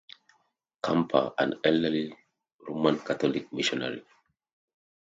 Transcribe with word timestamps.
Camper, 0.81 1.31
an 1.37 1.59
early 1.63 2.11
Roman 2.67 2.97
Catholic 2.97 3.53
missionary. 3.53 4.03